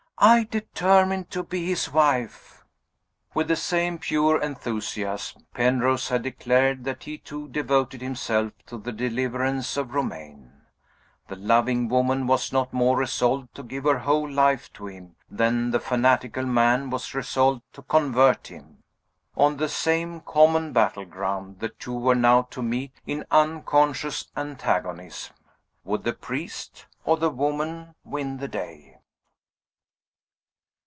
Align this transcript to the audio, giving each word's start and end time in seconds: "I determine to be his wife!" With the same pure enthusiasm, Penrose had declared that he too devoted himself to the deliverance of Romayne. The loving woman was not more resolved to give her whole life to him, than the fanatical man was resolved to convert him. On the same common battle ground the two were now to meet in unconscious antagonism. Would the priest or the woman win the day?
"I 0.23 0.43
determine 0.43 1.25
to 1.31 1.41
be 1.41 1.65
his 1.65 1.91
wife!" 1.91 2.63
With 3.33 3.47
the 3.47 3.55
same 3.55 3.97
pure 3.97 4.39
enthusiasm, 4.39 5.47
Penrose 5.55 6.09
had 6.09 6.21
declared 6.21 6.83
that 6.83 7.05
he 7.05 7.17
too 7.17 7.47
devoted 7.47 8.01
himself 8.03 8.51
to 8.67 8.77
the 8.77 8.91
deliverance 8.91 9.77
of 9.77 9.95
Romayne. 9.95 10.51
The 11.27 11.37
loving 11.37 11.89
woman 11.89 12.27
was 12.27 12.53
not 12.53 12.71
more 12.71 12.97
resolved 12.97 13.55
to 13.55 13.63
give 13.63 13.83
her 13.85 13.97
whole 13.97 14.29
life 14.29 14.71
to 14.73 14.85
him, 14.85 15.15
than 15.27 15.71
the 15.71 15.79
fanatical 15.79 16.45
man 16.45 16.91
was 16.91 17.15
resolved 17.15 17.63
to 17.73 17.81
convert 17.81 18.45
him. 18.45 18.83
On 19.35 19.57
the 19.57 19.67
same 19.69 20.19
common 20.21 20.71
battle 20.71 21.03
ground 21.05 21.61
the 21.61 21.69
two 21.69 21.97
were 21.97 22.13
now 22.13 22.43
to 22.51 22.61
meet 22.61 22.91
in 23.07 23.25
unconscious 23.31 24.27
antagonism. 24.37 25.33
Would 25.83 26.03
the 26.03 26.13
priest 26.13 26.85
or 27.05 27.17
the 27.17 27.31
woman 27.31 27.95
win 28.05 28.37
the 28.37 28.47
day? 28.47 28.99